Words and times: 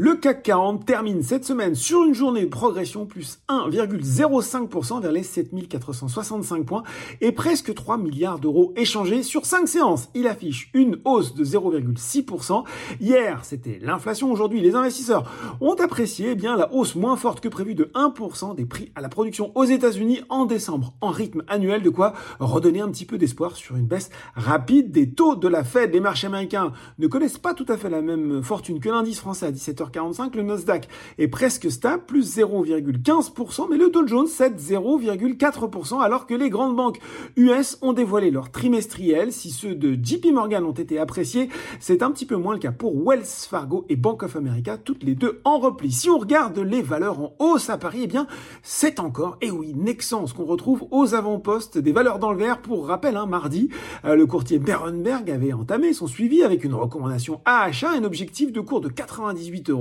Le 0.00 0.14
CAC 0.14 0.44
40 0.44 0.86
termine 0.86 1.24
cette 1.24 1.44
semaine 1.44 1.74
sur 1.74 2.04
une 2.04 2.14
journée 2.14 2.42
de 2.42 2.50
progression 2.50 3.04
plus 3.04 3.40
1,05% 3.48 5.02
vers 5.02 5.10
les 5.10 5.24
7465 5.24 6.64
points 6.64 6.84
et 7.20 7.32
presque 7.32 7.74
3 7.74 7.98
milliards 7.98 8.38
d'euros 8.38 8.72
échangés 8.76 9.24
sur 9.24 9.44
5 9.44 9.66
séances. 9.66 10.08
Il 10.14 10.28
affiche 10.28 10.70
une 10.72 11.00
hausse 11.04 11.34
de 11.34 11.44
0,6%. 11.44 12.62
Hier, 13.00 13.44
c'était 13.44 13.80
l'inflation. 13.82 14.30
Aujourd'hui, 14.30 14.60
les 14.60 14.76
investisseurs 14.76 15.28
ont 15.60 15.74
apprécié 15.74 16.28
eh 16.30 16.34
bien 16.36 16.56
la 16.56 16.72
hausse 16.72 16.94
moins 16.94 17.16
forte 17.16 17.40
que 17.40 17.48
prévue 17.48 17.74
de 17.74 17.90
1% 17.96 18.54
des 18.54 18.66
prix 18.66 18.92
à 18.94 19.00
la 19.00 19.08
production 19.08 19.50
aux 19.56 19.64
États-Unis 19.64 20.20
en 20.28 20.46
décembre 20.46 20.94
en 21.00 21.10
rythme 21.10 21.42
annuel 21.48 21.82
de 21.82 21.90
quoi 21.90 22.12
redonner 22.38 22.82
un 22.82 22.90
petit 22.92 23.04
peu 23.04 23.18
d'espoir 23.18 23.56
sur 23.56 23.74
une 23.74 23.88
baisse 23.88 24.10
rapide 24.36 24.92
des 24.92 25.10
taux 25.10 25.34
de 25.34 25.48
la 25.48 25.64
Fed. 25.64 25.92
Les 25.92 25.98
marchés 25.98 26.28
américains 26.28 26.72
ne 27.00 27.08
connaissent 27.08 27.38
pas 27.38 27.52
tout 27.52 27.66
à 27.68 27.76
fait 27.76 27.90
la 27.90 28.00
même 28.00 28.44
fortune 28.44 28.78
que 28.78 28.90
l'indice 28.90 29.18
français 29.18 29.46
à 29.46 29.50
17h 29.50 29.87
45 29.90 30.34
le 30.34 30.42
Nasdaq 30.42 30.88
est 31.18 31.28
presque 31.28 31.70
stable, 31.70 32.04
plus 32.06 32.38
0,15%, 32.38 33.66
mais 33.70 33.76
le 33.76 33.90
Dow 33.90 34.06
Jones 34.06 34.26
cède 34.26 34.58
0,4%, 34.58 36.00
alors 36.00 36.26
que 36.26 36.34
les 36.34 36.50
grandes 36.50 36.76
banques 36.76 36.98
US 37.36 37.78
ont 37.82 37.92
dévoilé 37.92 38.30
leur 38.30 38.50
trimestriel. 38.50 39.32
Si 39.32 39.50
ceux 39.50 39.74
de 39.74 39.94
JP 39.94 40.32
Morgan 40.32 40.64
ont 40.64 40.72
été 40.72 40.98
appréciés, 40.98 41.48
c'est 41.80 42.02
un 42.02 42.10
petit 42.10 42.26
peu 42.26 42.36
moins 42.36 42.54
le 42.54 42.60
cas 42.60 42.72
pour 42.72 42.94
Wells 42.94 43.24
Fargo 43.24 43.84
et 43.88 43.96
Bank 43.96 44.22
of 44.22 44.36
America, 44.36 44.76
toutes 44.76 45.02
les 45.02 45.14
deux 45.14 45.40
en 45.44 45.58
repli. 45.58 45.92
Si 45.92 46.10
on 46.10 46.18
regarde 46.18 46.58
les 46.58 46.82
valeurs 46.82 47.20
en 47.20 47.34
hausse 47.38 47.70
à 47.70 47.78
Paris, 47.78 48.00
eh 48.04 48.06
bien, 48.06 48.26
c'est 48.62 49.00
encore, 49.00 49.36
et 49.40 49.50
oui, 49.50 49.74
Nexence 49.74 50.32
qu'on 50.32 50.44
retrouve 50.44 50.86
aux 50.90 51.14
avant-postes 51.14 51.78
des 51.78 51.92
valeurs 51.92 52.18
dans 52.18 52.32
le 52.32 52.38
vert. 52.38 52.60
Pour 52.60 52.86
rappel, 52.86 53.16
hein, 53.16 53.26
mardi, 53.26 53.68
euh, 54.04 54.14
le 54.14 54.26
courtier 54.26 54.58
Berenberg 54.58 55.30
avait 55.30 55.52
entamé 55.52 55.92
son 55.92 56.06
suivi 56.06 56.42
avec 56.42 56.64
une 56.64 56.74
recommandation 56.74 57.40
à 57.44 57.62
achat, 57.62 57.90
un 57.90 58.04
objectif 58.04 58.52
de 58.52 58.60
cours 58.60 58.80
de 58.80 58.88
98 58.88 59.70
euros. 59.70 59.77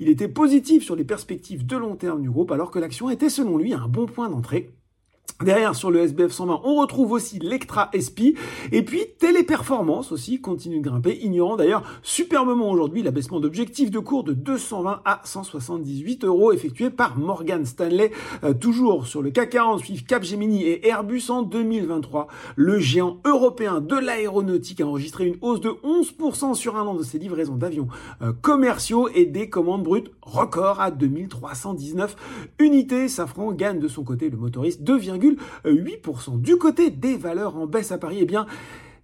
Il 0.00 0.08
était 0.08 0.28
positif 0.28 0.84
sur 0.84 0.96
les 0.96 1.04
perspectives 1.04 1.66
de 1.66 1.76
long 1.76 1.96
terme 1.96 2.22
du 2.22 2.30
groupe 2.30 2.50
alors 2.50 2.70
que 2.70 2.78
l'action 2.78 3.10
était 3.10 3.30
selon 3.30 3.58
lui 3.58 3.72
un 3.74 3.88
bon 3.88 4.06
point 4.06 4.28
d'entrée. 4.28 4.70
Derrière, 5.42 5.74
sur 5.74 5.90
le 5.90 6.00
SBF 6.00 6.32
120, 6.32 6.62
on 6.64 6.76
retrouve 6.76 7.12
aussi 7.12 7.38
l'Ectra 7.38 7.90
SP. 7.92 8.32
Et 8.72 8.82
puis, 8.82 9.02
Téléperformance 9.18 10.10
aussi 10.10 10.40
continue 10.40 10.78
de 10.78 10.84
grimper, 10.88 11.18
ignorant 11.22 11.56
d'ailleurs 11.56 11.82
superbement 12.02 12.70
aujourd'hui 12.70 13.02
l'abaissement 13.02 13.38
d'objectif 13.38 13.90
de 13.90 13.98
cours 13.98 14.24
de 14.24 14.32
220 14.32 15.02
à 15.04 15.20
178 15.24 16.24
euros 16.24 16.52
effectué 16.52 16.88
par 16.88 17.18
Morgan 17.18 17.66
Stanley. 17.66 18.12
Euh, 18.44 18.54
toujours 18.54 19.06
sur 19.06 19.20
le 19.20 19.30
CAC 19.30 19.50
40, 19.50 19.80
suivent 19.80 20.04
Capgemini 20.06 20.64
et 20.64 20.88
Airbus 20.88 21.24
en 21.28 21.42
2023. 21.42 22.28
Le 22.56 22.78
géant 22.78 23.18
européen 23.26 23.82
de 23.82 23.96
l'aéronautique 23.96 24.80
a 24.80 24.86
enregistré 24.86 25.26
une 25.26 25.36
hausse 25.42 25.60
de 25.60 25.68
11% 25.84 26.54
sur 26.54 26.76
un 26.76 26.86
an 26.86 26.94
de 26.94 27.02
ses 27.02 27.18
livraisons 27.18 27.56
d'avions 27.56 27.88
euh, 28.22 28.32
commerciaux 28.40 29.10
et 29.14 29.26
des 29.26 29.50
commandes 29.50 29.82
brutes 29.82 30.10
record 30.22 30.80
à 30.80 30.90
2319 30.90 32.16
unités. 32.58 33.08
Safran 33.08 33.52
gagne 33.52 33.80
de 33.80 33.88
son 33.88 34.02
côté 34.02 34.30
le 34.30 34.38
motoriste 34.38 34.82
2,5 34.82 35.25
8%. 35.64 36.40
Du 36.40 36.56
côté 36.56 36.90
des 36.90 37.16
valeurs 37.16 37.56
en 37.56 37.66
baisse 37.66 37.92
à 37.92 37.98
Paris, 37.98 38.18
eh 38.20 38.24
bien, 38.24 38.46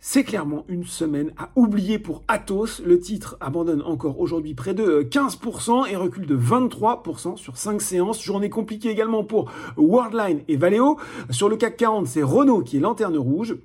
c'est 0.05 0.25
clairement 0.25 0.65
une 0.69 0.85
semaine 0.85 1.31
à 1.39 1.51
oublier 1.55 2.01
pour 2.01 2.25
Atos. 2.27 2.83
Le 2.85 2.99
titre 2.99 3.37
abandonne 3.41 3.83
encore 3.83 4.19
aujourd'hui 4.19 4.53
près 4.53 4.75
de 4.75 5.03
15% 5.09 5.89
et 5.89 5.95
recule 5.95 6.27
de 6.27 6.37
23% 6.37 7.37
sur 7.37 7.57
5 7.57 7.81
séances. 7.81 8.21
Journée 8.21 8.51
compliquée 8.51 8.91
également 8.91 9.23
pour 9.23 9.53
Worldline 9.77 10.41
et 10.49 10.57
Valeo. 10.57 10.99
Sur 11.31 11.49
le 11.49 11.57
CAC 11.57 11.77
40, 11.77 12.09
c'est 12.09 12.25
Renault 12.25 12.63
qui 12.63 12.79
est 12.79 12.81
lanterne 12.81 13.17
rouge. 13.17 13.57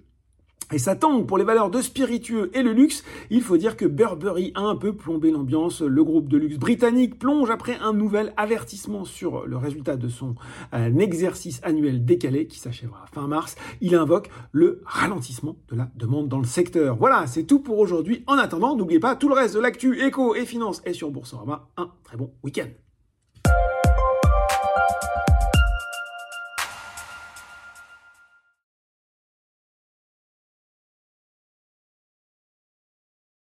Et 0.73 0.79
ça 0.79 0.95
tangue 0.95 1.25
pour 1.25 1.37
les 1.37 1.45
valeurs 1.45 1.69
de 1.69 1.81
spiritueux 1.81 2.51
et 2.53 2.61
le 2.61 2.73
luxe. 2.73 3.03
Il 3.29 3.41
faut 3.41 3.55
dire 3.55 3.77
que 3.77 3.85
Burberry 3.85 4.51
a 4.53 4.61
un 4.61 4.75
peu 4.75 4.93
plombé 4.93 5.31
l'ambiance. 5.31 5.81
Le 5.81 6.03
groupe 6.03 6.27
de 6.27 6.37
luxe 6.37 6.57
britannique 6.57 7.17
plonge 7.17 7.49
après 7.49 7.77
un 7.79 7.93
nouvel 7.93 8.33
avertissement 8.35 9.05
sur 9.05 9.45
le 9.45 9.55
résultat 9.55 9.95
de 9.95 10.09
son 10.09 10.35
euh, 10.73 10.93
exercice 10.99 11.61
annuel 11.63 12.03
décalé 12.03 12.47
qui 12.47 12.59
s'achèvera 12.59 13.05
fin 13.13 13.27
mars. 13.27 13.55
Il 13.79 13.95
invoque 13.95 14.29
le 14.51 14.81
ralentissement 14.85 15.55
de 15.69 15.77
la 15.77 15.89
demande 15.95 16.27
dans 16.27 16.39
le 16.39 16.45
secteur. 16.45 16.97
Voilà, 16.97 17.27
c'est 17.27 17.43
tout 17.43 17.59
pour 17.59 17.79
aujourd'hui. 17.79 18.23
En 18.27 18.37
attendant, 18.37 18.75
n'oubliez 18.75 18.99
pas, 18.99 19.15
tout 19.15 19.29
le 19.29 19.35
reste 19.35 19.55
de 19.55 19.61
l'actu 19.61 20.01
éco 20.05 20.35
et 20.35 20.45
finance 20.45 20.81
est 20.83 20.93
sur 20.93 21.11
Boursorama. 21.11 21.69
Un 21.77 21.91
très 22.03 22.17
bon 22.17 22.33
week-end. 22.43 22.67